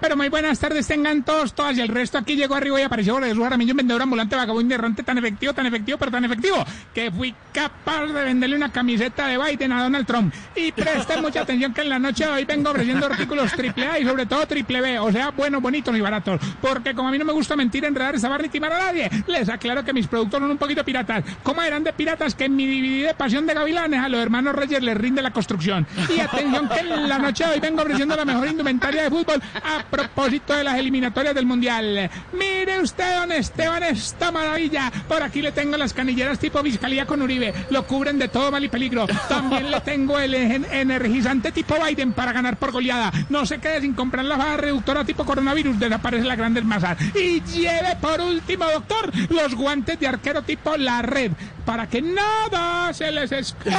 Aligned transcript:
pero 0.00 0.16
muy 0.16 0.28
buenas 0.28 0.58
tardes 0.58 0.86
tengan 0.86 1.22
todos, 1.22 1.54
todas 1.54 1.76
y 1.76 1.80
el 1.80 1.88
resto 1.88 2.18
aquí 2.18 2.36
llegó 2.36 2.54
arriba 2.54 2.80
y 2.80 2.84
apareció 2.84 3.14
Jorge 3.14 3.28
Jesús 3.28 3.44
Jaramillo, 3.44 3.72
un 3.72 3.76
vendedor 3.76 4.02
ambulante 4.02 4.36
vagabundo 4.36 4.74
errante 4.74 5.02
tan 5.02 5.18
efectivo, 5.18 5.52
tan 5.52 5.66
efectivo, 5.66 5.98
pero 5.98 6.10
tan 6.10 6.24
efectivo 6.24 6.64
que 6.94 7.10
fui 7.10 7.34
capaz 7.52 8.06
de 8.06 8.24
venderle 8.24 8.56
una 8.56 8.72
camiseta 8.72 9.26
de 9.26 9.38
Biden 9.38 9.72
a 9.72 9.82
Donald 9.82 10.06
Trump. 10.06 10.34
Y 10.54 10.72
presten 10.72 11.20
mucha 11.20 11.42
atención 11.42 11.74
que 11.74 11.82
en 11.82 11.88
la 11.88 11.98
noche 11.98 12.24
de 12.24 12.30
hoy 12.30 12.44
vengo 12.44 12.70
ofreciendo 12.70 13.06
artículos 13.06 13.52
triple 13.52 13.86
A 13.86 13.98
y 13.98 14.04
sobre 14.04 14.26
todo 14.26 14.46
triple 14.46 14.80
B, 14.80 14.98
o 14.98 15.12
sea, 15.12 15.30
buenos, 15.30 15.60
bonitos 15.60 15.96
y 15.96 16.00
baratos. 16.00 16.40
Porque 16.60 16.94
como 16.94 17.08
a 17.08 17.12
mí 17.12 17.18
no 17.18 17.24
me 17.24 17.32
gusta 17.32 17.56
mentir, 17.56 17.84
enredar, 17.84 18.14
esa 18.14 18.36
ni 18.38 18.48
timar 18.48 18.72
a 18.72 18.78
nadie, 18.78 19.10
les 19.26 19.48
aclaro 19.48 19.84
que 19.84 19.92
mis 19.92 20.06
productos 20.06 20.40
son 20.40 20.50
un 20.50 20.58
poquito 20.58 20.84
piratas. 20.84 21.24
¿Cómo 21.42 21.62
eran 21.62 21.84
de 21.84 21.92
piratas 21.92 22.34
que 22.34 22.44
en 22.44 22.56
mi 22.56 22.66
DVD 22.66 23.08
de 23.08 23.14
Pasión 23.14 23.46
de 23.46 23.54
Gavilanes 23.54 24.00
a 24.00 24.08
los 24.08 24.20
hermanos 24.20 24.54
Reyes 24.54 24.82
les 24.82 24.96
rinde 24.96 25.22
la 25.22 25.30
construcción? 25.30 25.86
Y 26.14 26.20
atención 26.20 26.68
que 26.68 26.80
en 26.80 27.08
la 27.08 27.18
noche 27.18 27.44
de 27.44 27.50
hoy 27.50 27.60
vengo 27.60 27.82
ofreciendo 27.82 28.16
la 28.16 28.24
mejor 28.24 28.48
indumentaria 28.48 29.04
de 29.04 29.10
fútbol 29.10 29.40
a 29.62 29.73
propósito 29.82 30.54
de 30.54 30.64
las 30.64 30.78
eliminatorias 30.78 31.34
del 31.34 31.46
Mundial. 31.46 32.10
Mire 32.32 32.80
usted, 32.80 33.16
don 33.18 33.32
Esteban, 33.32 33.82
esta 33.82 34.30
maravilla. 34.30 34.92
Por 35.08 35.22
aquí 35.22 35.42
le 35.42 35.52
tengo 35.52 35.76
las 35.76 35.92
canilleras 35.92 36.38
tipo 36.38 36.62
Fiscalía 36.62 37.06
con 37.06 37.20
Uribe. 37.22 37.52
Lo 37.70 37.86
cubren 37.86 38.18
de 38.18 38.28
todo 38.28 38.50
mal 38.50 38.64
y 38.64 38.68
peligro. 38.68 39.06
También 39.28 39.70
le 39.70 39.80
tengo 39.80 40.18
el 40.18 40.34
en- 40.34 40.66
energizante 40.72 41.52
tipo 41.52 41.74
Biden 41.84 42.12
para 42.12 42.32
ganar 42.32 42.56
por 42.56 42.72
goleada. 42.72 43.12
No 43.28 43.44
se 43.46 43.58
quede 43.58 43.80
sin 43.80 43.94
comprar 43.94 44.24
la 44.24 44.36
faja 44.36 44.56
reductora 44.58 45.04
tipo 45.04 45.24
coronavirus. 45.24 45.78
Desaparece 45.78 46.24
las 46.24 46.38
grandes 46.38 46.64
masas. 46.64 46.96
Y 47.14 47.40
lleve 47.42 47.96
por 48.00 48.20
último, 48.20 48.64
doctor, 48.66 49.10
los 49.30 49.54
guantes 49.54 49.98
de 49.98 50.06
arquero 50.06 50.42
tipo 50.42 50.76
La 50.76 51.02
Red. 51.02 51.32
Para 51.64 51.86
que 51.88 52.02
nada 52.02 52.92
se 52.92 53.10
les 53.10 53.32
escape. 53.32 53.70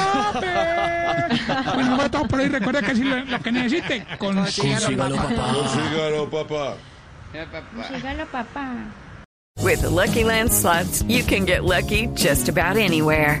Bueno, 1.74 1.96
no 1.96 2.10
todo 2.10 2.26
por 2.26 2.40
ahí. 2.40 2.48
Recuerda 2.48 2.82
que 2.82 2.94
si 2.94 3.04
lo, 3.04 3.16
lo 3.24 3.40
que 3.40 3.52
necesite, 3.52 4.06
consígalo. 4.18 5.16
Consígalo, 5.16 6.30
papá. 6.30 6.74
Ya, 7.32 7.44
papá. 7.46 7.88
Sígalo, 7.94 8.26
papá. 8.26 8.72
With 9.62 9.80
the 9.82 9.90
Lucky 9.90 10.24
Land 10.24 10.52
slots, 10.52 11.02
you 11.08 11.22
can 11.22 11.44
get 11.44 11.64
lucky 11.64 12.08
just 12.14 12.48
about 12.48 12.76
anywhere. 12.76 13.40